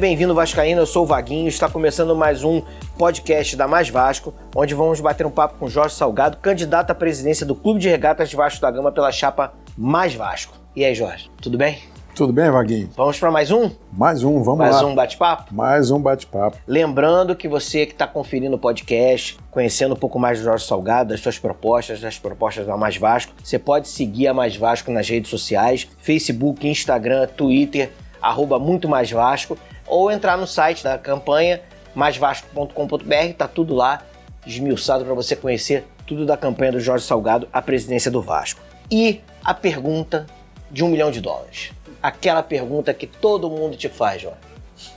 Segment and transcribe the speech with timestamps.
[0.00, 0.80] Bem-vindo, Vascaíno.
[0.80, 1.46] Eu sou o Vaguinho.
[1.46, 2.62] Está começando mais um
[2.96, 7.44] podcast da Mais Vasco, onde vamos bater um papo com Jorge Salgado, candidato à presidência
[7.44, 10.54] do Clube de Regatas de Vasco da Gama pela chapa Mais Vasco.
[10.74, 11.80] E aí, Jorge, tudo bem?
[12.14, 12.88] Tudo bem, Vaguinho?
[12.96, 13.70] Vamos para mais um?
[13.92, 14.80] Mais um, vamos mais lá.
[14.80, 15.54] Mais um bate-papo?
[15.54, 16.56] Mais um bate-papo.
[16.66, 21.10] Lembrando que você que está conferindo o podcast, conhecendo um pouco mais do Jorge Salgado,
[21.10, 25.06] das suas propostas, das propostas da Mais Vasco, você pode seguir a Mais Vasco nas
[25.06, 27.92] redes sociais, Facebook, Instagram, Twitter,
[28.22, 29.58] arroba muito mais Vasco,
[29.90, 31.60] ou entrar no site da campanha
[31.94, 34.02] maisvasco.com.br, tá tudo lá
[34.46, 38.60] esmiuçado para você conhecer tudo da campanha do Jorge Salgado à presidência do Vasco.
[38.90, 40.26] E a pergunta
[40.70, 41.72] de um milhão de dólares.
[42.02, 44.38] Aquela pergunta que todo mundo te faz, Jorge.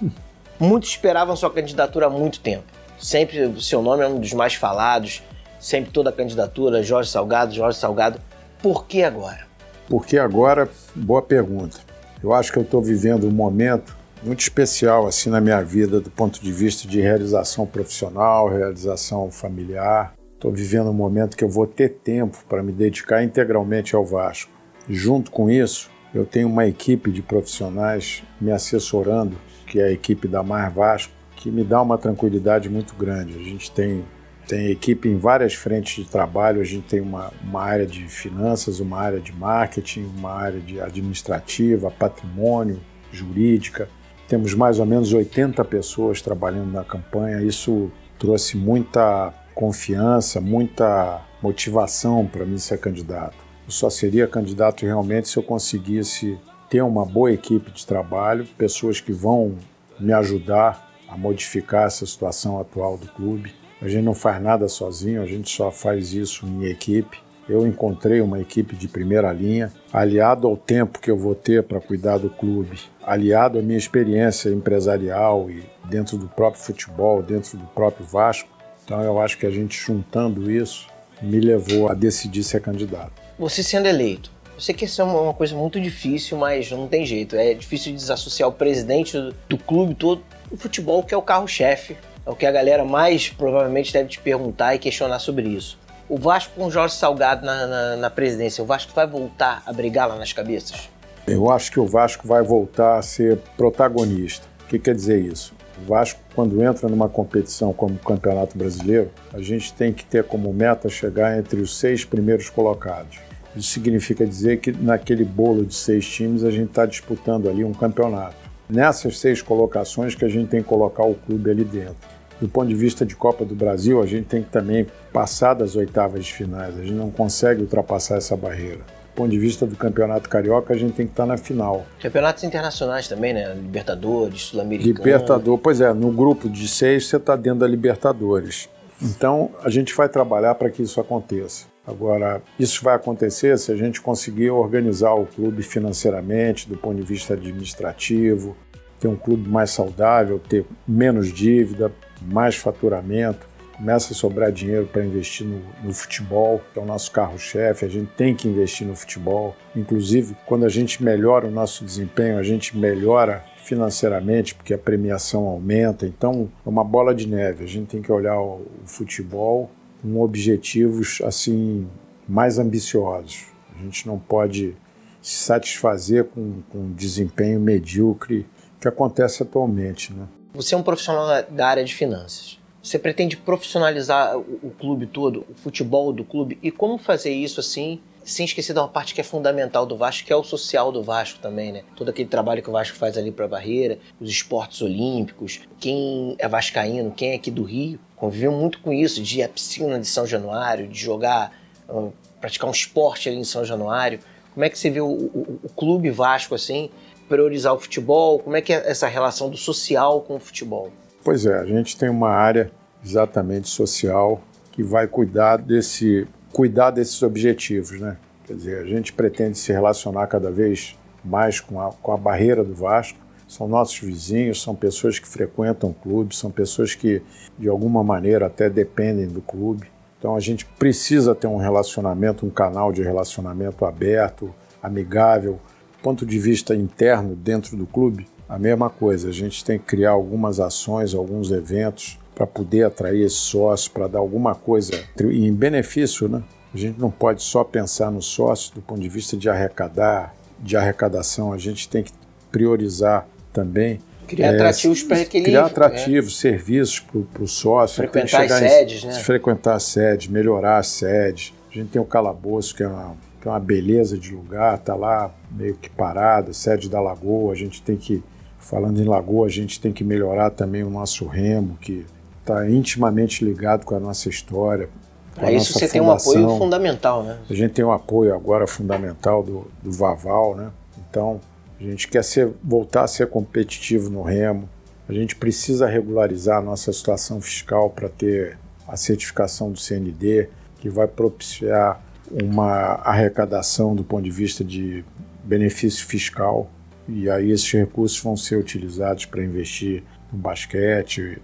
[0.60, 2.64] Muitos esperavam sua candidatura há muito tempo.
[2.98, 5.22] Sempre o seu nome é um dos mais falados,
[5.60, 8.20] sempre toda a candidatura, Jorge Salgado, Jorge Salgado.
[8.62, 9.46] Por que agora?
[9.90, 10.70] Por que agora?
[10.96, 11.80] Boa pergunta.
[12.24, 16.10] Eu acho que eu estou vivendo um momento muito especial assim na minha vida do
[16.10, 20.14] ponto de vista de realização profissional, realização familiar.
[20.34, 24.52] Estou vivendo um momento que eu vou ter tempo para me dedicar integralmente ao Vasco.
[24.90, 30.28] Junto com isso, eu tenho uma equipe de profissionais me assessorando, que é a equipe
[30.28, 33.38] da Mar Vasco, que me dá uma tranquilidade muito grande.
[33.38, 34.04] A gente tem
[34.48, 36.60] tem equipe em várias frentes de trabalho.
[36.60, 40.82] A gente tem uma, uma área de finanças, uma área de marketing, uma área de
[40.82, 43.88] administrativa, patrimônio, jurídica.
[44.34, 47.44] Temos mais ou menos 80 pessoas trabalhando na campanha.
[47.44, 53.38] Isso trouxe muita confiança, muita motivação para mim ser candidato.
[53.64, 56.36] Eu só seria candidato realmente se eu conseguisse
[56.68, 59.56] ter uma boa equipe de trabalho, pessoas que vão
[60.00, 63.54] me ajudar a modificar essa situação atual do clube
[63.84, 67.22] a gente não faz nada sozinho, a gente só faz isso em equipe.
[67.48, 71.80] Eu encontrei uma equipe de primeira linha, aliado ao tempo que eu vou ter para
[71.80, 77.66] cuidar do clube, aliado à minha experiência empresarial e dentro do próprio futebol, dentro do
[77.68, 78.50] próprio Vasco.
[78.86, 80.88] Então eu acho que a gente juntando isso
[81.22, 83.12] me levou a decidir ser candidato.
[83.38, 87.06] Você sendo eleito, eu sei que isso é uma coisa muito difícil, mas não tem
[87.06, 87.36] jeito.
[87.36, 89.18] É difícil desassociar o presidente
[89.50, 93.30] do clube todo, o futebol que é o carro-chefe é o que a galera mais
[93.30, 95.78] provavelmente deve te perguntar e questionar sobre isso.
[96.10, 99.72] O Vasco com o Jorge Salgado na, na, na presidência, o Vasco vai voltar a
[99.72, 100.90] brigar lá nas cabeças?
[101.26, 104.46] Eu acho que o Vasco vai voltar a ser protagonista.
[104.66, 105.54] O que quer dizer isso?
[105.82, 110.26] O Vasco, quando entra numa competição como o Campeonato Brasileiro, a gente tem que ter
[110.26, 113.20] como meta chegar entre os seis primeiros colocados.
[113.56, 117.74] Isso significa dizer que naquele bolo de seis times a gente está disputando ali um
[117.74, 118.36] campeonato.
[118.70, 122.13] Nessas seis colocações que a gente tem que colocar o clube ali dentro
[122.44, 125.78] do ponto de vista de Copa do Brasil, a gente tem que também passar das
[125.78, 126.78] oitavas de finais.
[126.78, 128.80] A gente não consegue ultrapassar essa barreira.
[128.80, 131.86] Do ponto de vista do Campeonato Carioca, a gente tem que estar na final.
[132.02, 133.54] Campeonatos internacionais também, né?
[133.54, 134.94] Libertadores, Sul-Americano.
[134.94, 138.68] Libertador, pois é, no grupo de seis você está dentro da Libertadores.
[139.02, 141.68] Então, a gente vai trabalhar para que isso aconteça.
[141.88, 147.04] Agora, isso vai acontecer se a gente conseguir organizar o clube financeiramente, do ponto de
[147.04, 148.54] vista administrativo,
[149.00, 151.92] ter um clube mais saudável, ter menos dívida,
[152.26, 157.12] mais faturamento, começa a sobrar dinheiro para investir no, no, futebol, que é o nosso
[157.12, 159.56] carro-chefe, a gente tem que investir no futebol.
[159.76, 165.46] Inclusive, quando a gente melhora o nosso desempenho, a gente melhora financeiramente, porque a premiação
[165.48, 166.06] aumenta.
[166.06, 167.64] Então, é uma bola de neve.
[167.64, 171.88] A gente tem que olhar o, o futebol com objetivos assim
[172.28, 173.46] mais ambiciosos.
[173.76, 174.76] A gente não pode
[175.22, 178.46] se satisfazer com, com um desempenho medíocre
[178.80, 180.28] que acontece atualmente, né?
[180.54, 182.60] Você é um profissional da área de finanças.
[182.82, 188.00] Você pretende profissionalizar o, clube todo, o futebol do clube, e como fazer isso assim,
[188.24, 191.02] sem esquecer de uma parte que é fundamental do Vasco, que é o social do
[191.02, 191.84] Vasco também, né?
[191.96, 196.36] Todo aquele trabalho que o Vasco faz ali para a barreira, os esportes olímpicos, quem
[196.38, 200.00] é vascaíno, quem é aqui do Rio, conviveu muito com isso, de ir à piscina
[200.00, 201.58] de São Januário, de jogar,
[201.90, 204.20] uh, praticar um esporte ali em São Januário.
[204.54, 206.92] Como é que você vê o, o, o clube Vasco assim,
[207.34, 208.38] priorizar o futebol?
[208.38, 210.92] Como é que é essa relação do social com o futebol?
[211.24, 212.70] Pois é, a gente tem uma área
[213.04, 214.40] exatamente social
[214.72, 218.18] que vai cuidar desse cuidar desses objetivos, né?
[218.46, 220.96] Quer dizer, a gente pretende se relacionar cada vez
[221.26, 223.18] mais com a, com a barreira do Vasco.
[223.48, 227.24] São nossos vizinhos, são pessoas que frequentam o clube, são pessoas que
[227.58, 229.88] de alguma maneira até dependem do clube.
[230.20, 234.54] Então a gente precisa ter um relacionamento, um canal de relacionamento aberto,
[234.84, 235.60] amigável,
[236.04, 239.30] ponto de vista interno, dentro do clube, a mesma coisa.
[239.30, 244.08] A gente tem que criar algumas ações, alguns eventos para poder atrair esse sócio, para
[244.08, 246.44] dar alguma coisa em benefício, né?
[246.74, 250.76] A gente não pode só pensar no sócio do ponto de vista de arrecadar, de
[250.76, 251.54] arrecadação.
[251.54, 252.12] A gente tem que
[252.52, 255.46] priorizar também Criar é, atrativos para que ele.
[255.46, 256.42] Criar atrativos, é.
[256.50, 257.98] serviços para o sócio.
[257.98, 259.14] Frequentar as sedes, em, né?
[259.14, 261.54] Frequentar as sedes, melhorar as sedes.
[261.70, 264.96] A gente tem o calabouço, que é uma, que é uma beleza de lugar, está
[264.96, 267.52] lá meio que parado, sede da Lagoa.
[267.52, 268.24] A gente tem que,
[268.58, 272.06] falando em Lagoa, a gente tem que melhorar também o nosso remo, que
[272.40, 274.88] está intimamente ligado com a nossa história.
[275.36, 275.92] Para isso você fundação.
[275.92, 276.12] tem um
[276.46, 277.38] apoio fundamental, né?
[277.50, 280.72] A gente tem um apoio agora fundamental do, do Vaval, né?
[281.10, 281.42] Então,
[281.78, 284.70] a gente quer ser, voltar a ser competitivo no remo.
[285.10, 288.58] A gente precisa regularizar a nossa situação fiscal para ter
[288.88, 290.48] a certificação do CND,
[290.80, 292.02] que vai propiciar
[292.42, 295.06] uma arrecadação do ponto de vista de
[295.44, 296.70] benefício fiscal.
[297.08, 301.42] E aí esses recursos vão ser utilizados para investir no basquete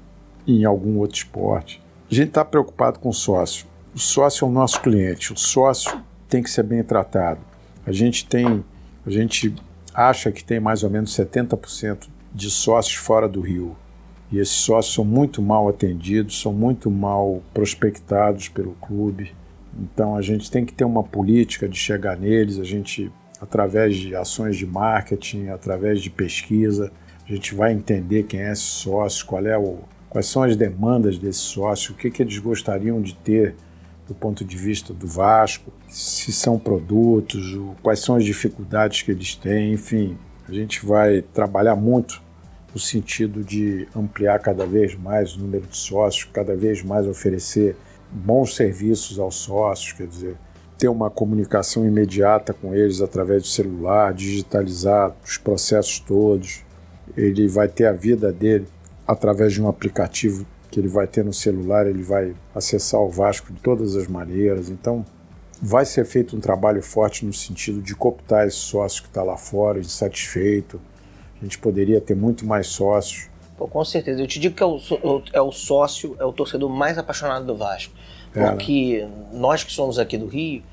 [0.47, 1.81] em algum outro esporte.
[2.09, 3.67] A gente está preocupado com o sócio.
[3.93, 5.33] O sócio é o nosso cliente.
[5.33, 7.41] O sócio tem que ser bem tratado.
[7.85, 8.63] A gente tem,
[9.05, 9.53] a gente
[9.93, 13.75] acha que tem mais ou menos 70% de sócios fora do Rio.
[14.31, 19.35] E esses sócios são muito mal atendidos, são muito mal prospectados pelo clube.
[19.77, 23.11] Então a gente tem que ter uma política de chegar neles, a gente
[23.41, 26.91] através de ações de marketing, através de pesquisa,
[27.27, 29.79] a gente vai entender quem é esse sócio, qual é o,
[30.09, 33.55] quais são as demandas desse sócio, o que, que eles gostariam de ter
[34.07, 39.35] do ponto de vista do Vasco, se são produtos, quais são as dificuldades que eles
[39.35, 40.17] têm, enfim,
[40.47, 42.19] a gente vai trabalhar muito
[42.73, 47.75] no sentido de ampliar cada vez mais o número de sócios, cada vez mais oferecer
[48.11, 50.37] bons serviços aos sócios, quer dizer,
[50.77, 56.63] ter uma comunicação imediata com eles através do celular, digitalizar os processos todos.
[57.17, 58.65] Ele vai ter a vida dele
[59.05, 63.51] através de um aplicativo que ele vai ter no celular, ele vai acessar o Vasco
[63.51, 64.69] de todas as maneiras.
[64.69, 65.03] Então,
[65.61, 69.35] vai ser feito um trabalho forte no sentido de cooptar esse sócio que está lá
[69.35, 70.79] fora, insatisfeito.
[71.39, 73.28] A gente poderia ter muito mais sócios.
[73.59, 74.21] Pô, com certeza.
[74.21, 74.79] Eu te digo que é o,
[75.33, 77.93] é o sócio, é o torcedor mais apaixonado do Vasco.
[78.33, 78.51] É, né?
[78.51, 80.63] Porque nós que somos aqui do Rio,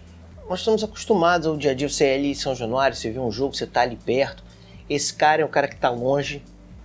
[0.48, 1.88] nós estamos acostumados ao dia a dia.
[1.88, 4.44] Você é ali em São Januário, você vê um jogo, você está ali perto.
[4.88, 6.40] Esse cara é um cara que está longe,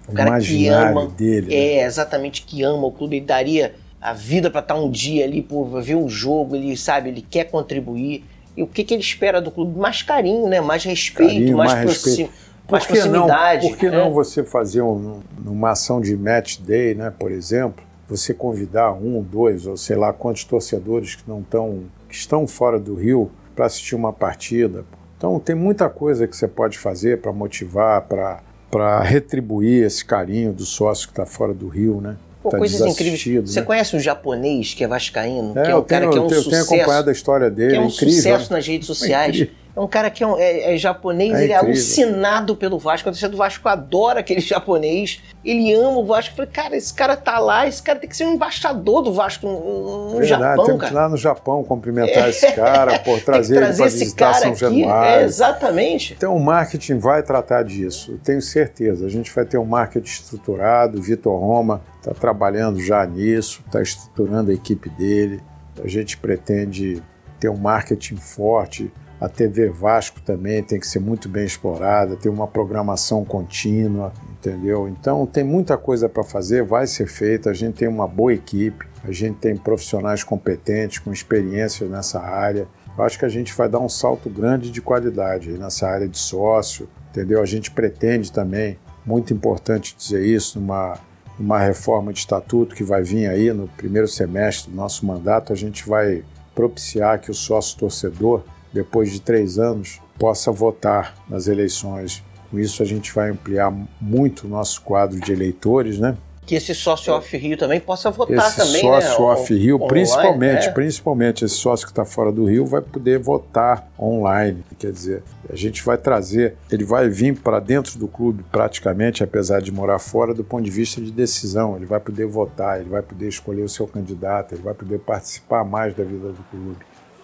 [0.09, 1.05] um cara que ama.
[1.05, 1.53] Dele, né?
[1.53, 3.17] É, exatamente, que ama o clube.
[3.17, 6.75] Ele daria a vida para estar tá um dia ali, por ver um jogo, ele
[6.75, 8.25] sabe, ele quer contribuir.
[8.57, 9.77] E o que, que ele espera do clube?
[9.77, 10.59] Mais carinho, né?
[10.59, 12.31] Mais respeito, carinho, mais, mais, respeito.
[12.71, 13.63] Por mais proximidade.
[13.63, 13.97] Não, por que né?
[13.97, 17.83] não você fazer um, uma ação de match day, né, por exemplo?
[18.07, 22.79] Você convidar um, dois, ou sei lá quantos torcedores que não estão, que estão fora
[22.79, 24.85] do Rio para assistir uma partida.
[25.17, 28.39] Então tem muita coisa que você pode fazer para motivar, para
[28.71, 32.15] para retribuir esse carinho do sócio que está fora do Rio, né?
[32.41, 33.51] Pô, tá coisas incríveis.
[33.51, 33.65] Você né?
[33.65, 35.59] conhece um japonês que é vascaíno?
[35.59, 36.47] É, que é um cara que é um eu sucesso.
[36.47, 38.15] Eu tenho acompanhado a história dele, que é um incrível.
[38.15, 39.41] sucesso nas redes sociais.
[39.41, 42.77] É é um cara que é, um, é, é japonês, é ele é alucinado pelo
[42.77, 43.07] Vasco.
[43.07, 45.21] A torcida do Vasco adora aquele japonês.
[45.43, 46.33] Ele ama o Vasco.
[46.33, 49.13] Eu falei, cara, esse cara tá lá, esse cara tem que ser um embaixador do
[49.13, 50.65] Vasco no, no Japão.
[50.65, 54.55] Tem que ir lá no Japão cumprimentar esse cara, por trazer, ele para visitar São
[54.55, 55.21] Januário.
[55.21, 56.13] É, exatamente.
[56.17, 59.05] Então o marketing vai tratar disso, tenho certeza.
[59.05, 60.99] A gente vai ter um marketing estruturado.
[60.99, 65.41] O Vitor Roma está trabalhando já nisso, está estruturando a equipe dele.
[65.83, 67.01] A gente pretende
[67.39, 68.91] ter um marketing forte
[69.21, 74.89] a TV Vasco também tem que ser muito bem explorada, ter uma programação contínua, entendeu?
[74.89, 77.51] Então tem muita coisa para fazer, vai ser feita.
[77.51, 82.67] A gente tem uma boa equipe, a gente tem profissionais competentes, com experiência nessa área.
[82.97, 86.17] Eu acho que a gente vai dar um salto grande de qualidade nessa área de
[86.17, 87.43] sócio, entendeu?
[87.43, 90.97] A gente pretende também, muito importante dizer isso, numa,
[91.37, 95.55] numa reforma de estatuto que vai vir aí no primeiro semestre do nosso mandato, a
[95.55, 96.23] gente vai
[96.55, 102.23] propiciar que o sócio torcedor depois de três anos, possa votar nas eleições.
[102.49, 106.17] Com isso, a gente vai ampliar muito o nosso quadro de eleitores, né?
[106.45, 109.25] Que esse sócio off-Rio também possa votar esse também, sócio né?
[109.25, 110.71] off-Rio, principalmente, é.
[110.71, 114.63] principalmente esse sócio que está fora do Rio vai poder votar online.
[114.77, 119.61] Quer dizer, a gente vai trazer, ele vai vir para dentro do clube praticamente, apesar
[119.61, 121.75] de morar fora, do ponto de vista de decisão.
[121.77, 125.63] Ele vai poder votar, ele vai poder escolher o seu candidato, ele vai poder participar
[125.63, 126.83] mais da vida do clube.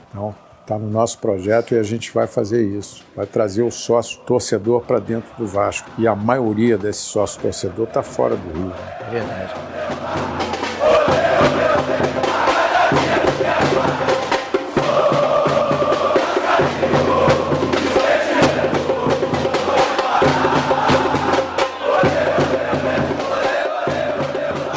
[0.09, 0.33] Então,
[0.67, 3.01] Está no nosso projeto e a gente vai fazer isso.
[3.15, 5.89] Vai trazer o sócio torcedor para dentro do Vasco.
[5.97, 8.73] E a maioria desse sócio torcedor está fora do Rio.
[8.99, 10.56] É verdade.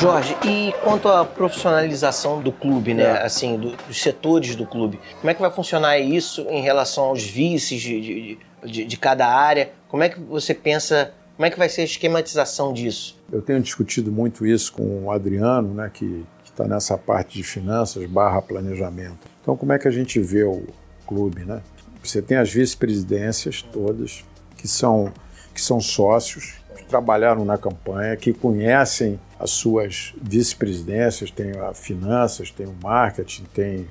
[0.01, 3.03] Jorge, e quanto à profissionalização do clube, né?
[3.03, 3.23] É.
[3.23, 7.23] Assim, do, dos setores do clube, como é que vai funcionar isso em relação aos
[7.23, 9.73] vices de, de, de, de cada área?
[9.89, 13.19] Como é que você pensa Como é que vai ser a esquematização disso?
[13.31, 18.09] Eu tenho discutido muito isso com o Adriano, né, que está nessa parte de finanças
[18.09, 19.29] barra planejamento.
[19.43, 20.65] Então, como é que a gente vê o
[21.07, 21.61] clube, né?
[22.03, 24.25] Você tem as vice-presidências todas,
[24.57, 25.13] que são,
[25.55, 32.51] que são sócios, que trabalharam na campanha, que conhecem as suas vice-presidências, tem a finanças,
[32.51, 33.87] tem o marketing, tem,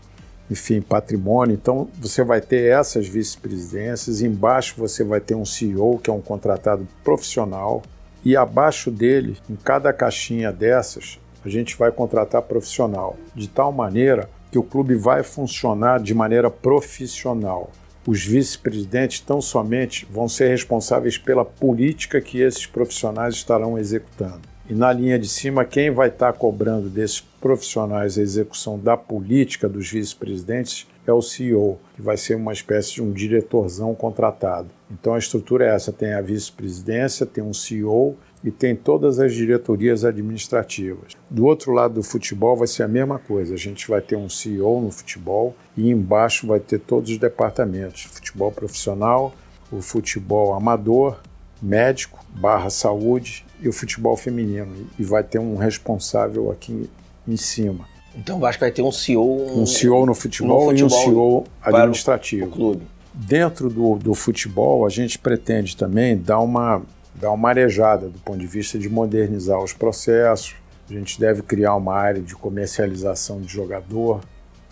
[0.50, 1.56] enfim, patrimônio.
[1.56, 6.22] Então, você vai ter essas vice-presidências, embaixo você vai ter um CEO, que é um
[6.22, 7.82] contratado profissional,
[8.24, 14.30] e abaixo dele, em cada caixinha dessas, a gente vai contratar profissional, de tal maneira
[14.52, 17.72] que o clube vai funcionar de maneira profissional.
[18.06, 24.42] Os vice-presidentes tão somente vão ser responsáveis pela política que esses profissionais estarão executando.
[24.70, 29.68] E na linha de cima, quem vai estar cobrando desses profissionais a execução da política
[29.68, 34.68] dos vice-presidentes é o CEO, que vai ser uma espécie de um diretorzão contratado.
[34.92, 39.34] Então a estrutura é essa: tem a vice-presidência, tem um CEO e tem todas as
[39.34, 41.14] diretorias administrativas.
[41.28, 43.56] Do outro lado do futebol vai ser a mesma coisa.
[43.56, 48.04] A gente vai ter um CEO no futebol e embaixo vai ter todos os departamentos:
[48.04, 49.34] futebol profissional,
[49.72, 51.20] o futebol amador,
[51.60, 54.88] médico, barra saúde e o futebol feminino.
[54.98, 56.90] E vai ter um responsável aqui
[57.28, 57.88] em cima.
[58.16, 59.60] Então o Vasco vai ter um CEO.
[59.60, 62.52] Um, CEO no futebol, no futebol e um CEO administrativo.
[62.52, 62.88] clube.
[63.14, 66.82] Dentro do, do futebol, a gente pretende também dar uma
[67.16, 70.56] dar uma arejada do ponto de vista de modernizar os processos.
[70.90, 74.22] A gente deve criar uma área de comercialização de jogador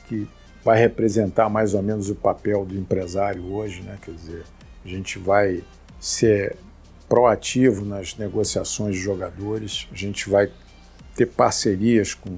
[0.07, 0.27] que
[0.63, 3.97] vai representar mais ou menos o papel do empresário hoje, né?
[4.01, 4.43] Quer dizer,
[4.83, 5.61] a gente vai
[5.99, 6.55] ser
[7.07, 10.51] proativo nas negociações de jogadores, a gente vai
[11.15, 12.37] ter parcerias com,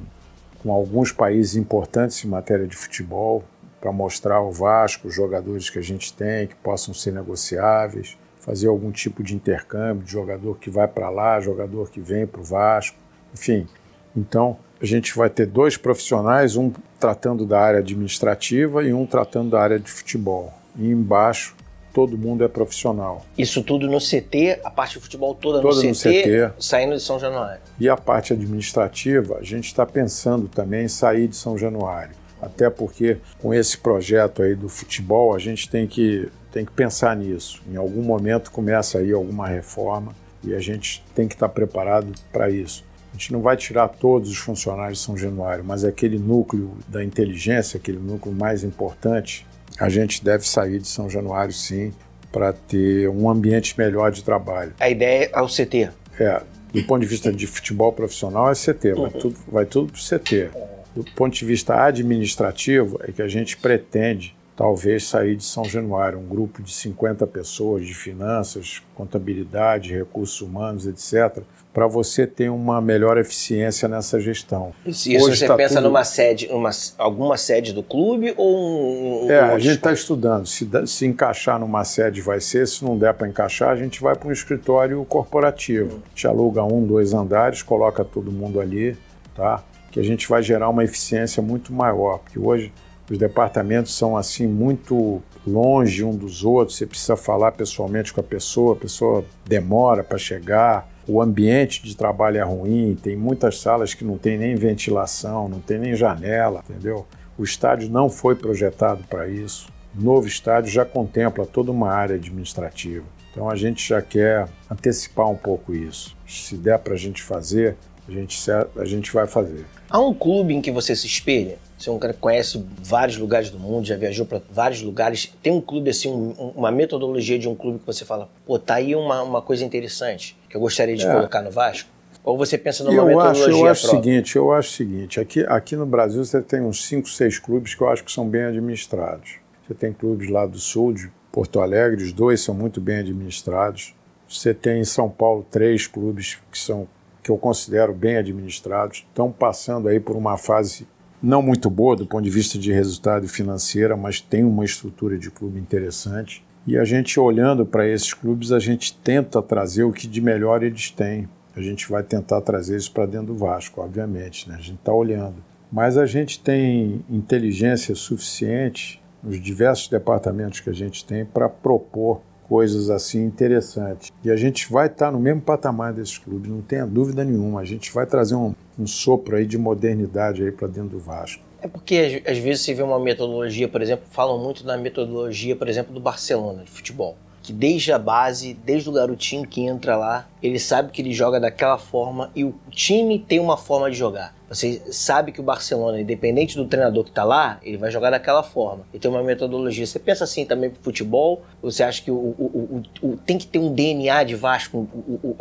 [0.62, 3.44] com alguns países importantes em matéria de futebol
[3.82, 8.68] para mostrar ao Vasco os jogadores que a gente tem que possam ser negociáveis fazer
[8.68, 12.44] algum tipo de intercâmbio de jogador que vai para lá, jogador que vem para o
[12.44, 12.98] Vasco,
[13.32, 13.68] enfim.
[14.16, 19.52] Então, a gente vai ter dois profissionais, um tratando da área administrativa e um tratando
[19.52, 20.52] da área de futebol.
[20.76, 21.56] E embaixo,
[21.94, 23.26] todo mundo é profissional.
[23.38, 27.02] Isso tudo no CT, a parte de futebol toda, no, CT, no, CT, saindo de
[27.02, 27.62] São Januário.
[27.80, 32.16] E a parte administrativa, a gente está pensando também em sair de São Januário.
[32.42, 37.16] Até porque com esse projeto aí do futebol, a gente tem que tem que pensar
[37.16, 37.62] nisso.
[37.72, 42.50] Em algum momento começa aí alguma reforma e a gente tem que estar preparado para
[42.50, 42.84] isso.
[43.12, 47.04] A gente não vai tirar todos os funcionários de São Januário, mas aquele núcleo da
[47.04, 49.46] inteligência, aquele núcleo mais importante,
[49.80, 51.94] a gente deve sair de São Januário sim,
[52.32, 54.74] para ter um ambiente melhor de trabalho.
[54.80, 55.90] A ideia é o CT.
[56.20, 56.42] É,
[56.74, 60.20] do ponto de vista de futebol profissional é CT, vai tudo, vai tudo para o
[60.20, 60.52] CT.
[60.96, 66.20] Do ponto de vista administrativo é que a gente pretende talvez sair de São Januário,
[66.20, 71.44] um grupo de 50 pessoas de finanças, contabilidade, recursos humanos, etc.,
[71.80, 74.74] para você ter uma melhor eficiência nessa gestão.
[74.86, 75.86] Isso, Hoje você tá pensa tudo...
[75.86, 80.46] numa sede, uma, alguma sede do clube ou um, É, um a gente está estudando.
[80.46, 84.14] Se, se encaixar numa sede vai ser, se não der para encaixar, a gente vai
[84.14, 85.96] para um escritório corporativo.
[85.96, 86.02] Hum.
[86.06, 88.98] A gente aluga um, dois andares, coloca todo mundo ali,
[89.34, 89.64] tá?
[89.90, 92.74] Que a gente vai gerar uma eficiência muito maior, porque hoje
[93.10, 98.24] os departamentos são assim muito longe um dos outros, você precisa falar pessoalmente com a
[98.24, 103.96] pessoa, a pessoa demora para chegar, o ambiente de trabalho é ruim, tem muitas salas
[103.96, 107.08] que não tem nem ventilação, não tem nem janela, entendeu?
[107.36, 109.70] O estádio não foi projetado para isso.
[109.98, 113.06] O novo estádio já contempla toda uma área administrativa.
[113.32, 116.16] Então a gente já quer antecipar um pouco isso.
[116.28, 117.76] Se der para a gente fazer,
[118.08, 119.66] a gente, a gente vai fazer.
[119.90, 121.58] Há um clube em que você se espelha?
[121.80, 125.34] Você é um cara que conhece vários lugares do mundo, já viajou para vários lugares.
[125.42, 128.76] Tem um clube, assim, um, uma metodologia de um clube que você fala, pô, tá
[128.76, 131.12] aí uma, uma coisa interessante que eu gostaria de é.
[131.12, 131.90] colocar no Vasco?
[132.22, 134.04] Ou você pensa numa eu metodologia acho, eu acho própria?
[134.04, 137.74] seguinte, eu acho o seguinte, aqui, aqui no Brasil você tem uns 5, 6 clubes
[137.74, 139.36] que eu acho que são bem administrados.
[139.66, 143.96] Você tem clubes lá do sul, de Porto Alegre, os dois são muito bem administrados.
[144.28, 146.90] Você tem em São Paulo três clubes que são
[147.24, 150.88] que eu considero bem administrados, estão passando aí por uma fase
[151.22, 155.30] não muito boa do ponto de vista de resultado financeiro, mas tem uma estrutura de
[155.30, 156.44] clube interessante.
[156.66, 160.64] E a gente olhando para esses clubes, a gente tenta trazer o que de melhor
[160.64, 161.28] eles têm.
[161.56, 164.56] A gente vai tentar trazer isso para dentro do Vasco, obviamente, né?
[164.56, 165.36] A gente está olhando.
[165.72, 172.22] Mas a gente tem inteligência suficiente nos diversos departamentos que a gente tem para propor
[172.50, 174.12] coisas assim interessantes.
[174.24, 177.62] E a gente vai estar tá no mesmo patamar desses clubes, não tenha dúvida nenhuma.
[177.62, 181.44] A gente vai trazer um, um sopro aí de modernidade aí para dentro do Vasco.
[181.62, 185.68] É porque às, vezes você vê uma metodologia, por exemplo, falam muito da metodologia, por
[185.68, 187.16] exemplo, do Barcelona de futebol.
[187.44, 191.40] que desde a base, desde o garotinho que entra lá, ele sabe que ele joga
[191.40, 194.34] daquela forma e o time tem uma forma de jogar.
[194.50, 198.42] Você sabe que o Barcelona, independente do treinador que está lá, ele vai jogar daquela
[198.42, 198.84] forma.
[198.92, 199.86] Ele tem uma metodologia.
[199.86, 201.44] Você pensa assim também pro futebol?
[201.62, 204.88] Você acha que o, o, o, tem que ter um DNA de Vasco,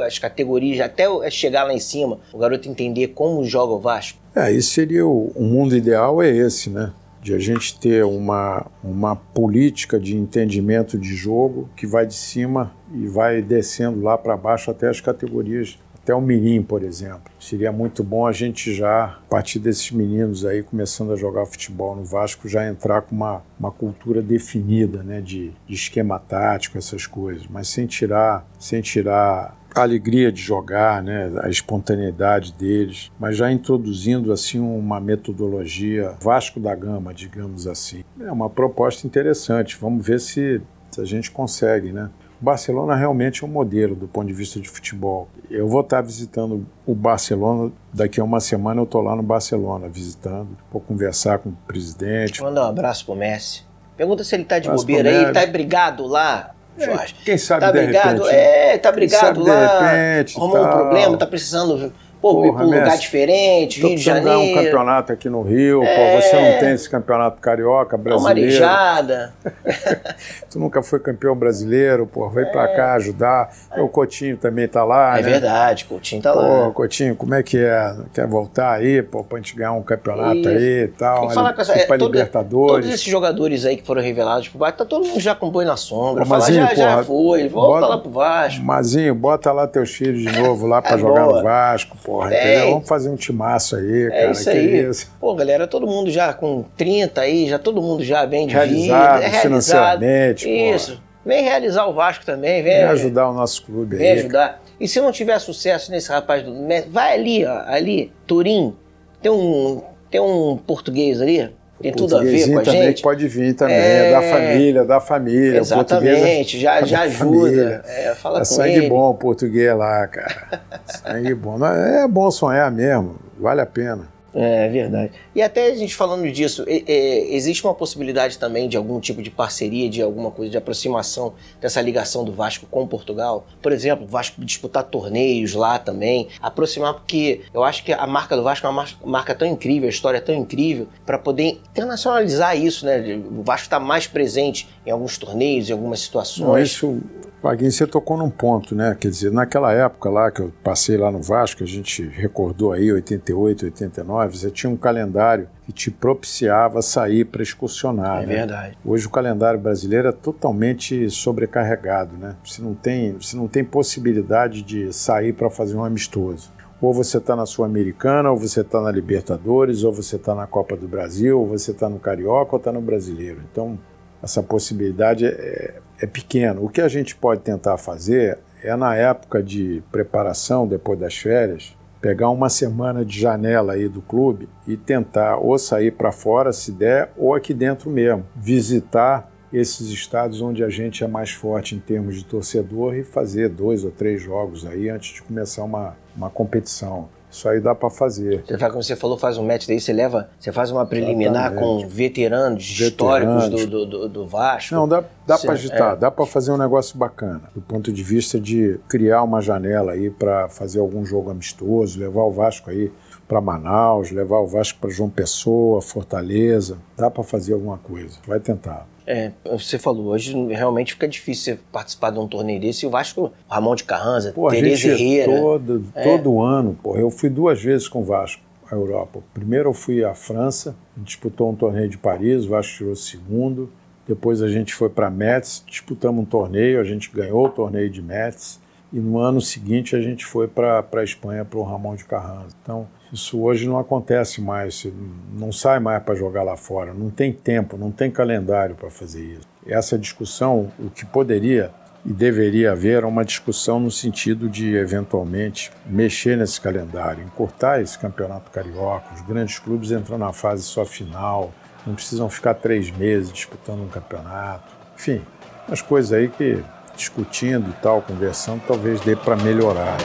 [0.00, 4.19] as categorias, até chegar lá em cima, o garoto entender como joga o Vasco?
[4.37, 6.93] É, isso seria o, o mundo ideal é esse, né?
[7.21, 12.73] de a gente ter uma, uma política de entendimento de jogo que vai de cima
[12.95, 17.31] e vai descendo lá para baixo até as categorias, até o mirim, por exemplo.
[17.38, 21.95] Seria muito bom a gente já, a partir desses meninos aí começando a jogar futebol
[21.95, 27.07] no Vasco, já entrar com uma, uma cultura definida, né, de, de esquema tático, essas
[27.07, 33.37] coisas, mas sem tirar, sem tirar a alegria de jogar, né, a espontaneidade deles, mas
[33.37, 38.03] já introduzindo assim uma metodologia Vasco da Gama, digamos assim.
[38.19, 39.77] É uma proposta interessante.
[39.79, 42.09] Vamos ver se, se a gente consegue, né?
[42.40, 45.28] Barcelona realmente é um modelo do ponto de vista de futebol.
[45.50, 49.88] Eu vou estar visitando o Barcelona, daqui a uma semana eu estou lá no Barcelona
[49.88, 52.42] visitando, vou conversar com o presidente.
[52.42, 53.66] Manda um abraço pro Messi.
[53.97, 57.14] Pergunta se ele está de bobeira aí, ele tá brigado lá é, Jorge.
[57.25, 58.35] Quem sabe tá de brigado, repente.
[58.35, 59.66] É, tá brigado lá.
[59.66, 64.03] De repente, arrumou um problema, tá precisando Pô, Porra, pra um lugar diferente, Rio de
[64.03, 64.41] Janeiro.
[64.41, 66.17] um campeonato aqui no Rio, é...
[66.17, 68.21] pô, você não tem esse campeonato carioca brasileiro.
[68.21, 69.33] Uma marejada.
[70.51, 72.51] tu nunca foi campeão brasileiro, pô, vem é...
[72.51, 73.55] pra cá ajudar.
[73.71, 73.81] É.
[73.81, 75.31] O Coutinho também tá lá, É né?
[75.31, 76.65] verdade, Coutinho tá pô, lá.
[76.67, 77.95] Pô, Coutinho, como é que é?
[78.13, 80.49] Quer voltar aí, pô, pra gente ganhar um campeonato Isso.
[80.49, 81.21] aí e tal?
[81.21, 82.73] Tem que falar com essa, é, pra Libertadores.
[82.73, 85.65] Todos esses jogadores aí que foram revelados pro Vasco, tá todo mundo já com boi
[85.65, 86.25] na sombra.
[86.25, 88.65] Pô, Mazinho, já, porra, já foi, volta bota, lá pro Vasco.
[88.65, 91.38] Mazinho, bota lá teus filhos de novo lá pra é jogar boa.
[91.38, 92.71] no Vasco, porra, é, entendeu?
[92.71, 94.31] Vamos fazer um timaço aí, é cara.
[94.31, 94.81] Isso aí.
[94.81, 95.12] É isso.
[95.21, 99.14] Pô, galera, todo mundo já com 30 aí, já todo mundo já bem de realizado,
[99.14, 99.25] vida.
[99.25, 100.49] É realizado financeiramente.
[100.49, 100.90] Isso.
[100.92, 101.09] Porra.
[101.27, 102.73] Vem realizar o Vasco também, vem.
[102.73, 104.14] Vem ajudar o nosso clube vem aí.
[104.14, 104.62] Vem ajudar.
[104.81, 106.55] E se não tiver sucesso nesse rapaz do.
[106.88, 108.75] Vai ali, ó, ali, Turim.
[109.21, 113.03] Tem um, tem um português ali, tem tudo a ver com a também gente.
[113.03, 115.59] pode vir também, é, da família, da família.
[115.59, 117.83] Exatamente, já, já ajuda.
[117.87, 118.88] É, fala é sangue ele.
[118.88, 120.61] bom o português lá, cara.
[120.87, 121.64] sangue bom.
[121.64, 124.17] É bom sonhar mesmo, vale a pena.
[124.35, 125.12] É verdade.
[125.35, 129.23] E até a gente falando disso, é, é, existe uma possibilidade também de algum tipo
[129.23, 133.47] de parceria, de alguma coisa, de aproximação dessa ligação do Vasco com Portugal?
[133.62, 138.37] Por exemplo, o Vasco disputar torneios lá também, aproximar, porque eu acho que a marca
[138.37, 142.57] do Vasco é uma marca tão incrível, a história é tão incrível, para poder internacionalizar
[142.57, 143.21] isso, né?
[143.31, 146.47] O Vasco está mais presente em alguns torneios, em algumas situações.
[146.47, 147.03] Não, isso
[147.41, 148.97] Vaguinho, você tocou num ponto, né?
[148.99, 152.93] Quer dizer, naquela época lá que eu passei lá no Vasco, a gente recordou aí
[152.93, 158.22] 88, 89, você tinha um calendário que te propiciava sair para excursionar.
[158.22, 158.37] É né?
[158.37, 158.78] verdade.
[158.85, 162.37] Hoje o calendário brasileiro é totalmente sobrecarregado, né?
[162.44, 166.52] Você não tem, você não tem possibilidade de sair para fazer um amistoso.
[166.81, 170.76] Ou você está na Sul-Americana, ou você está na Libertadores, ou você está na Copa
[170.76, 173.40] do Brasil, ou você está no Carioca, ou está no Brasileiro.
[173.50, 173.78] Então,
[174.22, 176.61] essa possibilidade é, é pequena.
[176.61, 181.76] O que a gente pode tentar fazer é, na época de preparação, depois das férias,
[182.01, 186.73] pegar uma semana de janela aí do clube e tentar ou sair para fora, se
[186.73, 191.79] der, ou aqui dentro mesmo, visitar esses estados onde a gente é mais forte em
[191.79, 196.29] termos de torcedor e fazer dois ou três jogos aí antes de começar uma, uma
[196.29, 197.09] competição.
[197.31, 198.43] Isso aí dá para fazer.
[198.47, 201.53] Você faz, como você falou, faz um match daí, você leva, você faz uma preliminar
[201.53, 201.83] Exatamente.
[201.83, 204.75] com veteranos, veteranos, históricos do, do, do, Vasco.
[204.75, 205.97] Não, dá, dá para agitar, é.
[205.97, 210.11] dá para fazer um negócio bacana, do ponto de vista de criar uma janela aí
[210.11, 212.91] para fazer algum jogo amistoso, levar o Vasco aí
[213.29, 216.79] para Manaus, levar o Vasco para João Pessoa, Fortaleza.
[216.97, 218.19] Dá para fazer alguma coisa.
[218.27, 218.88] Vai tentar.
[219.07, 222.85] É, você falou, hoje realmente fica difícil participar de um torneio desse.
[222.85, 225.41] E o Vasco, Ramon de Carranza, pô, Tereza Herrera.
[225.41, 226.03] Todo, é.
[226.03, 229.21] todo ano, pô, eu fui duas vezes com o Vasco à Europa.
[229.33, 233.71] Primeiro eu fui à França, disputou um torneio de Paris, o Vasco tirou segundo.
[234.07, 238.03] Depois a gente foi para Metz, disputamos um torneio, a gente ganhou o torneio de
[238.03, 238.61] Metz.
[238.91, 242.55] E no ano seguinte a gente foi para a Espanha para o Ramon de Carranza.
[242.62, 244.87] Então, isso hoje não acontece mais,
[245.33, 249.23] não sai mais para jogar lá fora, não tem tempo, não tem calendário para fazer
[249.23, 249.49] isso.
[249.66, 251.71] Essa discussão, o que poderia
[252.05, 258.51] e deveria haver uma discussão no sentido de, eventualmente, mexer nesse calendário, encurtar esse campeonato
[258.51, 261.53] carioca, os grandes clubes entram na fase só final,
[261.87, 264.73] não precisam ficar três meses disputando um campeonato.
[264.97, 265.21] Enfim,
[265.66, 266.62] umas coisas aí que,
[266.97, 269.97] discutindo e tal, conversando, talvez dê para melhorar.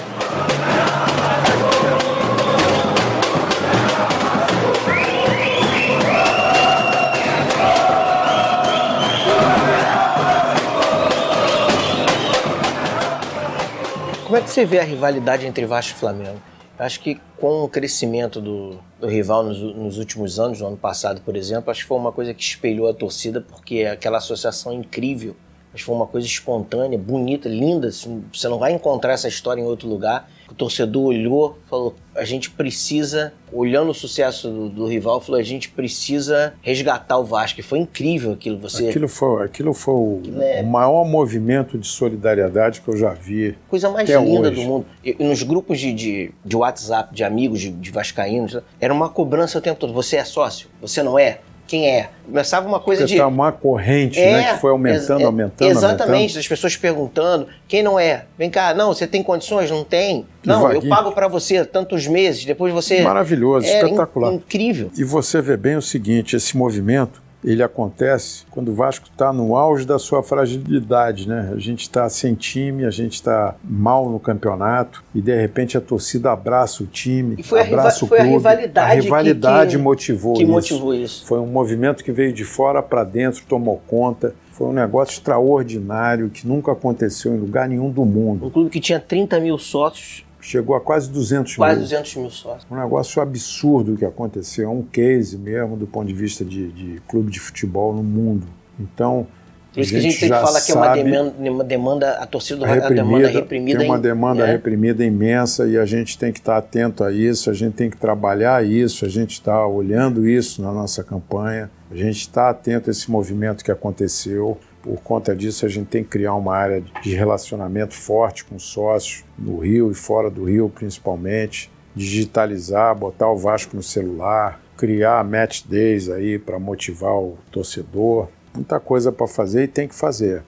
[14.34, 16.42] Como é que você vê a rivalidade entre Vasco e Flamengo?
[16.80, 21.22] Acho que com o crescimento do, do rival nos, nos, últimos anos, no ano passado,
[21.22, 25.36] por exemplo, acho que foi uma coisa que espelhou a torcida, porque aquela associação incrível,
[25.74, 27.88] que foi uma coisa espontânea, bonita, linda.
[27.88, 32.24] Assim, você não vai encontrar essa história em outro lugar o torcedor olhou, falou: a
[32.24, 37.60] gente precisa, olhando o sucesso do, do, rival, falou: a gente precisa resgatar o Vasco.
[37.60, 38.60] E foi incrível aquilo.
[38.60, 38.88] Você...
[38.88, 40.62] Aquilo foi, aquilo foi o, é...
[40.62, 43.58] o maior movimento de solidariedade que eu já vi.
[43.68, 44.52] Coisa mais linda hoje.
[44.52, 44.86] do mundo.
[45.04, 49.58] E, nos grupos de, de, de, WhatsApp de amigos de, de Vascaínos, era uma cobrança
[49.58, 50.70] o tempo todo: você é sócio?
[50.80, 51.40] Você não é?
[51.74, 52.10] Quem é.
[52.24, 53.20] Começava uma coisa Porque de.
[53.20, 54.54] Tá uma corrente, né, é, né?
[54.54, 55.72] Que foi aumentando, é, aumentando.
[55.72, 56.40] Exatamente, aumentando.
[56.40, 58.26] as pessoas perguntando, quem não é?
[58.38, 59.72] Vem cá, não, você tem condições?
[59.72, 60.28] Não tem?
[60.46, 63.02] Não, eu pago para você tantos meses, depois você.
[63.02, 64.32] Maravilhoso, é, espetacular.
[64.32, 64.92] In, incrível.
[64.96, 69.56] E você vê bem o seguinte: esse movimento ele acontece quando o Vasco está no
[69.56, 71.52] auge da sua fragilidade, né?
[71.54, 75.82] A gente está sem time, a gente está mal no campeonato e de repente a
[75.82, 78.34] torcida abraça o time, e foi abraça a, foi o clube.
[78.34, 80.52] A rivalidade, a rivalidade que, que, motivou, que isso.
[80.52, 81.26] motivou isso.
[81.26, 84.34] Foi um movimento que veio de fora para dentro, tomou conta.
[84.52, 88.46] Foi um negócio extraordinário que nunca aconteceu em lugar nenhum do mundo.
[88.46, 91.88] Um clube que tinha 30 mil sócios chegou a quase 200 quase mil.
[91.88, 92.68] Quase 200 mil sócios.
[92.70, 97.32] Um negócio absurdo que aconteceu, um case mesmo do ponto de vista de, de clube
[97.32, 98.46] de futebol no mundo.
[98.80, 99.26] Então,
[99.74, 102.60] por isso que a gente sempre fala que é uma demanda, uma demanda a torcida
[102.60, 103.80] do reprimida, a demanda reprimida.
[103.80, 104.52] Tem uma demanda é.
[104.52, 107.98] reprimida imensa e a gente tem que estar atento a isso, a gente tem que
[107.98, 112.92] trabalhar isso, a gente está olhando isso na nossa campanha, a gente está atento a
[112.92, 114.60] esse movimento que aconteceu.
[114.84, 119.24] Por conta disso, a gente tem que criar uma área de relacionamento forte com sócios
[119.40, 121.72] no Rio e fora do Rio, principalmente.
[121.96, 128.28] Digitalizar, botar o Vasco no celular, criar match days aí para motivar o torcedor.
[128.54, 130.44] Muita coisa para fazer e tem que fazer.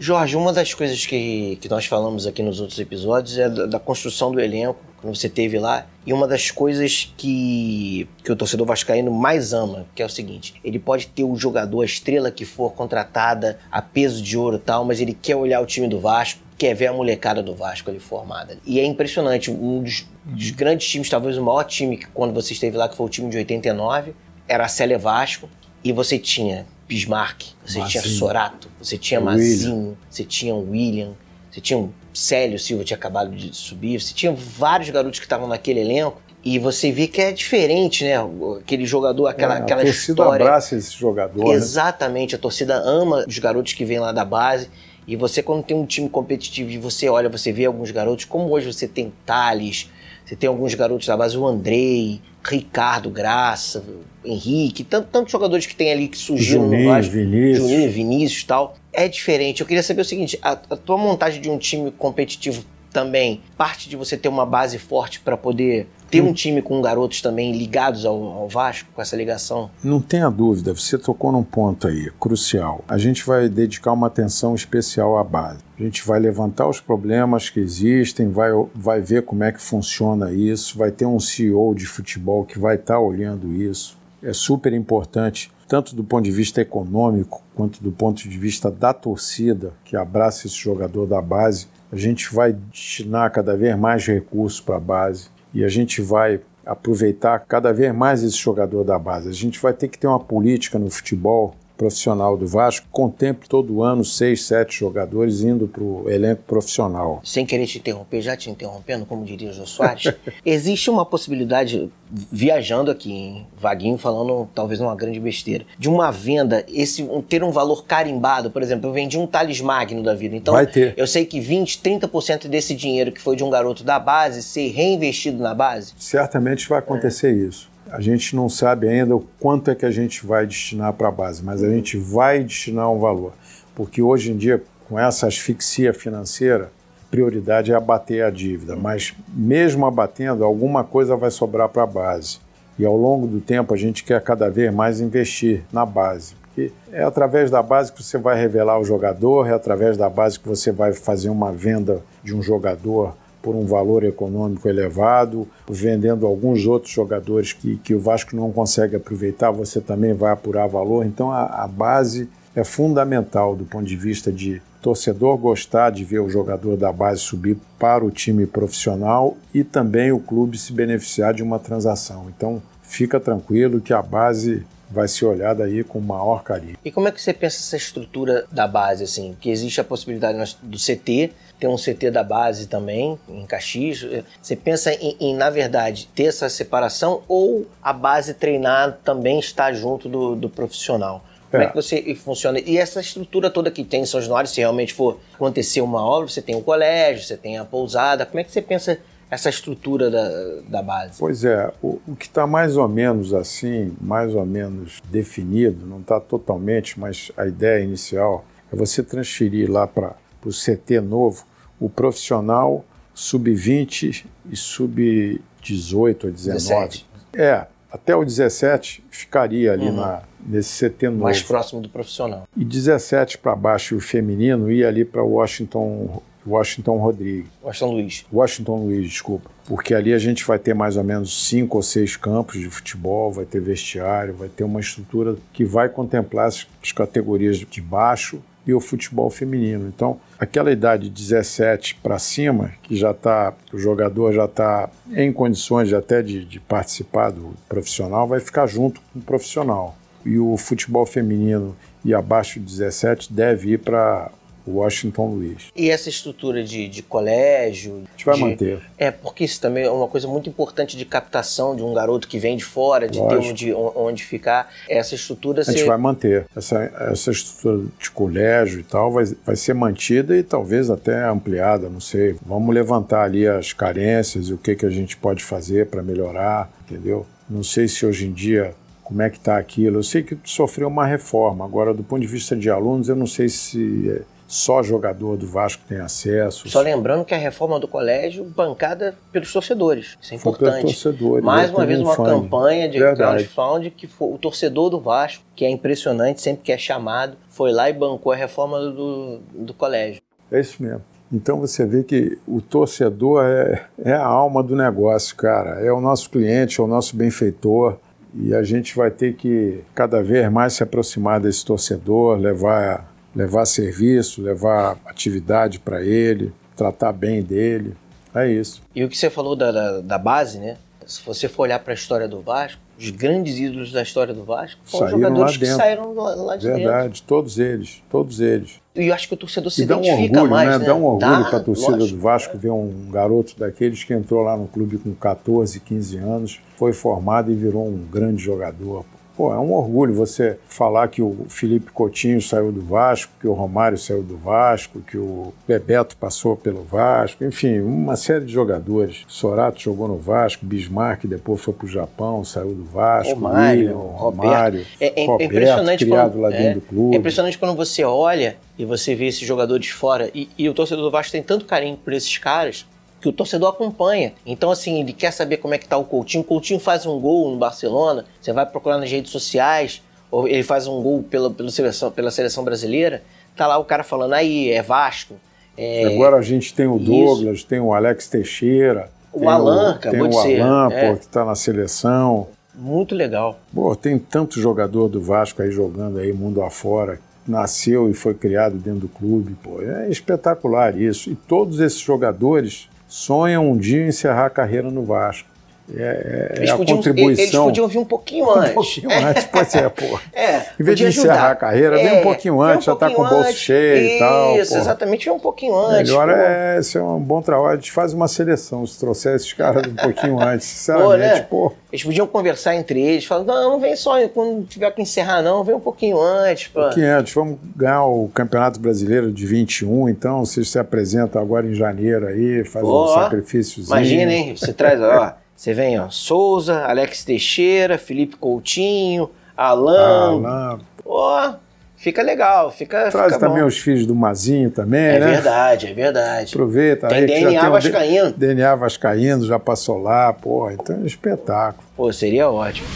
[0.00, 3.80] Jorge, uma das coisas que, que nós falamos aqui nos outros episódios é da, da
[3.80, 5.86] construção do elenco quando você teve lá.
[6.06, 10.54] E uma das coisas que, que o torcedor vascaíno mais ama, que é o seguinte,
[10.62, 14.60] ele pode ter o jogador, a estrela que for contratada a peso de ouro e
[14.60, 17.90] tal, mas ele quer olhar o time do Vasco, quer ver a molecada do Vasco
[17.90, 18.56] ali formada.
[18.64, 22.52] E é impressionante, um dos, dos grandes times, talvez o maior time que quando você
[22.52, 24.14] esteve lá, que foi o time de 89,
[24.46, 25.48] era a Célia Vasco,
[25.82, 28.02] e você tinha Bismarck, você Mazinho.
[28.02, 31.12] tinha Sorato, você tinha Mazinho, você tinha William,
[31.50, 35.46] você tinha um Célio Silva tinha acabado de subir, você tinha vários garotos que estavam
[35.46, 38.14] naquele elenco e você vê que é diferente, né?
[38.58, 40.46] Aquele jogador, aquela, é, aquela a torcida história.
[40.46, 41.44] abraça esse jogador.
[41.44, 41.52] Né?
[41.52, 42.38] Exatamente, né?
[42.38, 44.70] a torcida ama os garotos que vêm lá da base.
[45.06, 48.50] E você, quando tem um time competitivo e você olha, você vê alguns garotos, como
[48.50, 49.90] hoje você tem Thales,
[50.28, 53.82] você tem alguns garotos da base, o Andrei, Ricardo Graça,
[54.22, 57.12] Henrique, tanto, tantos jogadores que tem ali que surgiram Juninho, no Vasco.
[57.12, 57.66] Vinícius.
[57.66, 58.76] Juninho, Vinícius e tal.
[58.92, 59.62] É diferente.
[59.62, 62.62] Eu queria saber o seguinte: a, a tua montagem de um time competitivo
[62.92, 67.22] também parte de você ter uma base forte para poder ter um time com garotos
[67.22, 69.70] também ligados ao, ao, Vasco, com essa ligação?
[69.82, 72.84] Não tenha dúvida, você tocou num ponto aí crucial.
[72.86, 75.67] A gente vai dedicar uma atenção especial à base.
[75.78, 80.32] A gente vai levantar os problemas que existem, vai, vai ver como é que funciona
[80.32, 83.96] isso, vai ter um CEO de futebol que vai estar tá olhando isso.
[84.22, 88.92] É super importante, tanto do ponto de vista econômico quanto do ponto de vista da
[88.92, 94.60] torcida que abraça esse jogador da base a gente vai destinar cada vez mais recursos
[94.60, 99.28] para a base e a gente vai aproveitar cada vez mais esse jogador da base.
[99.28, 103.82] A gente vai ter que ter uma política no futebol profissional do Vasco contemple todo
[103.82, 107.20] ano seis, sete jogadores indo para o elenco profissional.
[107.24, 110.12] Sem querer te interromper, já te interrompendo, como diria o Jô Soares,
[110.44, 116.64] existe uma possibilidade, viajando aqui, hein, vaguinho falando talvez uma grande besteira, de uma venda,
[116.68, 119.28] esse ter um valor carimbado, por exemplo, eu vendi um
[119.62, 120.94] Magno da vida, então vai ter.
[120.96, 124.68] eu sei que 20, 30% desse dinheiro que foi de um garoto da base ser
[124.70, 125.92] reinvestido na base?
[125.96, 127.46] Certamente vai acontecer é.
[127.46, 127.70] isso.
[127.90, 131.12] A gente não sabe ainda o quanto é que a gente vai destinar para a
[131.12, 133.32] base, mas a gente vai destinar um valor.
[133.74, 136.70] Porque hoje em dia, com essa asfixia financeira,
[137.10, 138.76] prioridade é abater a dívida.
[138.76, 142.38] Mas mesmo abatendo, alguma coisa vai sobrar para a base.
[142.78, 146.34] E ao longo do tempo a gente quer cada vez mais investir na base.
[146.42, 150.38] Porque é através da base que você vai revelar o jogador, é através da base
[150.38, 156.26] que você vai fazer uma venda de um jogador por um valor econômico elevado, vendendo
[156.26, 161.04] alguns outros jogadores que, que o Vasco não consegue aproveitar, você também vai apurar valor.
[161.06, 166.20] Então a, a base é fundamental do ponto de vista de torcedor gostar de ver
[166.20, 171.34] o jogador da base subir para o time profissional e também o clube se beneficiar
[171.34, 172.26] de uma transação.
[172.34, 176.76] Então fica tranquilo que a base vai ser olhada aí com maior carinho.
[176.84, 179.36] E como é que você pensa essa estrutura da base, assim?
[179.40, 184.06] Que existe a possibilidade do CT, tem um CT da base também, em Caxias.
[184.40, 189.72] Você pensa em, em, na verdade, ter essa separação ou a base treinar também está
[189.72, 191.24] junto do, do profissional?
[191.50, 191.66] Como é.
[191.66, 191.68] é.
[191.68, 192.60] que você funciona?
[192.60, 196.28] E essa estrutura toda que tem em São Januário, se realmente for acontecer uma obra,
[196.28, 198.98] você tem o colégio, você tem a pousada, como é que você pensa
[199.30, 201.18] essa estrutura da, da base?
[201.18, 206.00] Pois é, o, o que está mais ou menos assim, mais ou menos definido, não
[206.00, 210.14] está totalmente, mas a ideia inicial é você transferir lá para
[210.44, 211.44] o CT novo
[211.80, 216.88] o profissional sub-20 e sub-18 ou 19.
[216.88, 217.06] 17.
[217.34, 219.96] É, até o 17 ficaria ali uhum.
[219.96, 221.24] na, nesse CT novo.
[221.24, 222.48] Mais próximo do profissional.
[222.56, 227.50] E 17 para baixo, o feminino ia ali para Washington Washington Rodrigues.
[227.62, 228.26] Washington Luiz.
[228.32, 229.50] Washington Luiz, desculpa.
[229.66, 233.30] Porque ali a gente vai ter mais ou menos cinco ou seis campos de futebol,
[233.32, 238.40] vai ter vestiário, vai ter uma estrutura que vai contemplar as, as categorias de baixo
[238.68, 239.88] e o futebol feminino.
[239.88, 245.32] Então, aquela idade de 17 para cima, que já está, o jogador já está em
[245.32, 249.96] condições de, até de, de participar do profissional, vai ficar junto com o profissional.
[250.24, 254.30] E o futebol feminino e abaixo de 17 deve ir para
[254.66, 255.66] Washington Luiz.
[255.74, 258.02] E essa estrutura de, de colégio?
[258.06, 258.80] A gente vai de, manter.
[258.96, 262.38] É, porque isso também é uma coisa muito importante de captação de um garoto que
[262.38, 263.42] vem de fora, de Lógico.
[263.42, 264.72] ter onde, onde ficar.
[264.88, 265.62] Essa estrutura...
[265.62, 266.46] A gente vai manter.
[266.56, 271.88] Essa, essa estrutura de colégio e tal vai, vai ser mantida e talvez até ampliada,
[271.88, 272.36] não sei.
[272.44, 276.70] Vamos levantar ali as carências e o que, que a gente pode fazer para melhorar,
[276.82, 277.26] entendeu?
[277.48, 278.74] Não sei se hoje em dia
[279.08, 279.98] como é que está aquilo.
[279.98, 281.64] Eu sei que sofreu uma reforma.
[281.64, 285.82] Agora, do ponto de vista de alunos, eu não sei se só jogador do Vasco
[285.86, 286.66] tem acesso.
[286.70, 290.16] Só lembrando que a reforma do colégio bancada pelos torcedores.
[290.20, 290.86] Isso é importante.
[290.86, 291.44] Torcedores.
[291.44, 295.70] Mais uma vez uma campanha de crowdfunding que foi o torcedor do Vasco, que é
[295.70, 300.22] impressionante, sempre que é chamado, foi lá e bancou a reforma do, do colégio.
[300.50, 301.02] É isso mesmo.
[301.30, 305.80] Então você vê que o torcedor é, é a alma do negócio, cara.
[305.84, 307.98] É o nosso cliente, é o nosso benfeitor.
[308.34, 313.66] E a gente vai ter que cada vez mais se aproximar desse torcedor, levar levar
[313.66, 317.94] serviço, levar atividade para ele, tratar bem dele.
[318.34, 318.82] É isso.
[318.94, 320.76] E o que você falou da, da, da base, né?
[321.06, 324.44] Se você for olhar para a história do Vasco, os grandes ídolos da história do
[324.44, 326.92] Vasco foram saíram jogadores que saíram lá, lá de Verdade, dentro.
[326.92, 328.80] Verdade, todos eles, todos eles.
[328.94, 330.78] E eu acho que o torcedor se e dá identifica um orgulho, mais, né?
[330.78, 330.84] né?
[330.84, 332.16] Dá um orgulho para a torcida lógico.
[332.16, 336.60] do Vasco ver um garoto daqueles que entrou lá no clube com 14, 15 anos,
[336.76, 339.04] foi formado e virou um grande jogador.
[339.38, 343.52] Pô, é um orgulho você falar que o Felipe Coutinho saiu do Vasco, que o
[343.52, 349.24] Romário saiu do Vasco, que o Bebeto passou pelo Vasco, enfim, uma série de jogadores.
[349.28, 353.94] Sorato jogou no Vasco, Bismarck depois foi para o Japão, saiu do Vasco, Romário, William,
[353.94, 357.14] Romário, é, é, Roberto, impressionante criado quando, lá dentro é, do clube.
[357.14, 361.04] É impressionante quando você olha e você vê esses jogadores fora e, e o torcedor
[361.04, 362.84] do Vasco tem tanto carinho por esses caras
[363.20, 364.32] que o torcedor acompanha.
[364.46, 366.42] Então, assim, ele quer saber como é que tá o Coutinho.
[366.42, 370.62] O Coutinho faz um gol no Barcelona, você vai procurar nas redes sociais, ou ele
[370.62, 373.22] faz um gol pela, pela, seleção, pela seleção brasileira,
[373.56, 375.34] tá lá o cara falando, aí, é Vasco.
[375.76, 376.14] É...
[376.14, 377.66] Agora a gente tem o Douglas, Isso.
[377.66, 379.10] tem o Alex Teixeira.
[379.32, 381.10] O Alan, o, Tem o Alan, é.
[381.10, 382.48] pô, que tá na seleção.
[382.74, 383.58] Muito legal.
[383.74, 388.76] Pô, tem tanto jogador do Vasco aí jogando aí mundo afora, nasceu e foi criado
[388.76, 389.82] dentro do clube, pô.
[389.82, 391.30] É espetacular isso.
[391.30, 395.48] E todos esses jogadores sonham um dia encerrar a carreira no Vasco.
[395.96, 397.42] É, é, é a podiam, contribuição.
[397.42, 398.70] Eles podiam vir um pouquinho antes.
[398.70, 400.20] Um pouquinho antes, pode ser, pô.
[400.32, 401.50] É, em vez de encerrar ajudar.
[401.50, 404.14] a carreira, é, vem um pouquinho antes, um já está com o bolso cheio isso,
[404.14, 404.56] e tal.
[404.58, 406.10] Isso, exatamente, vem um pouquinho antes.
[406.10, 406.34] Melhor pô.
[406.34, 407.72] é ser um bom trabalho.
[407.72, 411.70] A gente faz uma seleção, se trouxer esses caras um pouquinho antes, sinceramente, pô, né?
[411.70, 411.72] pô.
[411.90, 415.64] Eles podiam conversar entre eles, falando, não, não vem só quando tiver que encerrar, não,
[415.64, 416.68] vem um pouquinho antes.
[416.68, 416.80] Pô.
[416.80, 421.66] Um pouquinho antes, vamos ganhar o Campeonato Brasileiro de 21, então vocês se apresentam agora
[421.66, 423.82] em janeiro aí, fazem um sacrifício.
[423.82, 424.54] Imagina, hein?
[424.54, 425.34] Você traz, ó.
[425.58, 430.36] Você vem, ó, Souza, Alex Teixeira, Felipe Coutinho, Alan.
[430.46, 430.80] Alan.
[431.04, 431.54] Ó,
[431.96, 433.66] fica legal, fica Traz fica também bom.
[433.66, 435.26] os filhos do Mazinho também, é né?
[435.26, 436.54] É verdade, é verdade.
[436.54, 437.08] Aproveita.
[437.08, 438.30] Tem aí, DNA tem vascaíno.
[438.30, 441.82] DNA vascaíno, já passou lá, pô, então é um espetáculo.
[441.96, 442.86] Pô, seria ótimo.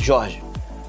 [0.00, 0.42] Jorge,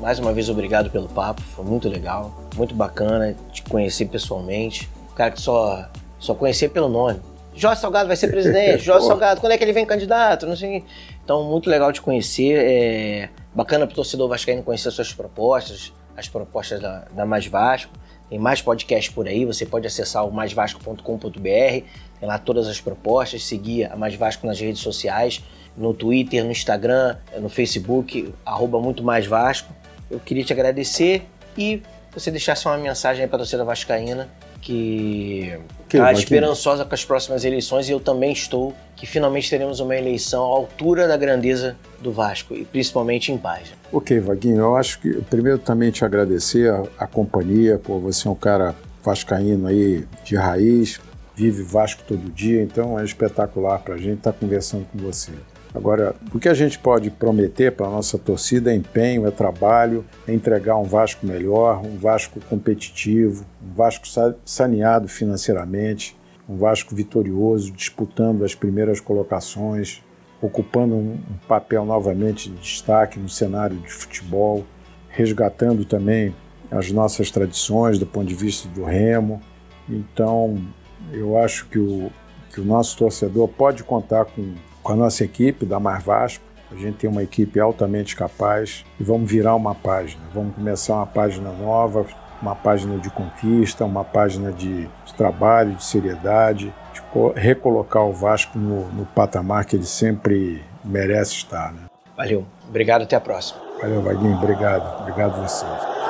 [0.05, 4.87] mais uma vez obrigado pelo papo, foi muito legal muito bacana te conhecer pessoalmente.
[5.11, 5.89] Um cara que só,
[6.19, 7.19] só conhecia pelo nome.
[7.55, 10.45] Jorge Salgado vai ser presidente, Jorge Salgado, quando é que ele vem candidato?
[10.45, 10.83] Não sei.
[11.23, 12.53] Então, muito legal te conhecer.
[12.55, 17.91] É bacana para o torcedor vascaíno conhecer suas propostas, as propostas da, da Mais Vasco.
[18.29, 21.83] Tem mais podcasts por aí, você pode acessar o maisvasco.com.br, tem
[22.21, 25.43] lá todas as propostas, seguir a Mais Vasco nas redes sociais,
[25.75, 29.73] no Twitter, no Instagram, no Facebook, arroba muito mais Vasco.
[30.09, 31.81] Eu queria te agradecer e
[32.13, 34.29] você deixasse uma mensagem aí para a torcida vascaína
[34.61, 39.95] que está esperançosa com as próximas eleições e eu também estou, que finalmente teremos uma
[39.95, 43.73] eleição à altura da grandeza do Vasco e principalmente em paz.
[43.93, 48.31] Ok, Vaguinho, eu acho que primeiro também te agradecer a, a companhia, por você é
[48.31, 50.99] um cara vascaíno aí de raiz,
[51.35, 55.31] vive Vasco todo dia, então é espetacular para a gente estar tá conversando com você.
[55.75, 60.05] Agora, o que a gente pode prometer para a nossa torcida é empenho, é trabalho,
[60.25, 64.07] é entregar um Vasco melhor, um Vasco competitivo, um Vasco
[64.45, 70.01] saneado financeiramente, um Vasco vitorioso, disputando as primeiras colocações,
[70.41, 74.63] ocupando um papel novamente de destaque no cenário de futebol,
[75.09, 76.33] resgatando também
[76.71, 79.41] as nossas tradições do ponto de vista do remo.
[79.89, 80.57] Então,
[81.11, 82.09] eu acho que o,
[82.53, 84.53] que o nosso torcedor pode contar com
[84.85, 86.45] com a nossa equipe da Mar Vasco.
[86.71, 90.21] A gente tem uma equipe altamente capaz e vamos virar uma página.
[90.31, 92.05] Vamos começar uma página nova,
[92.39, 97.01] uma página de conquista, uma página de, de trabalho, de seriedade, de
[97.35, 101.73] recolocar o Vasco no, no, patamar que ele sempre merece estar.
[101.73, 101.79] Né?
[102.15, 102.45] Valeu.
[102.69, 103.03] Obrigado.
[103.03, 103.59] Até a próxima.
[103.81, 104.37] Valeu, Vaguinho.
[104.37, 105.01] Obrigado.
[105.01, 106.04] Obrigado a vocês.